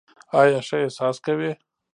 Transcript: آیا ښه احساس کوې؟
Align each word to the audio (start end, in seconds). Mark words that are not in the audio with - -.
آیا 0.41 0.59
ښه 0.67 0.77
احساس 0.83 1.17
کوې؟ 1.25 1.51